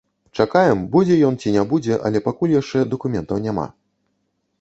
[0.43, 3.67] Чакаем, будзе ён ці не будзе, але пакуль яшчэ дакументаў няма.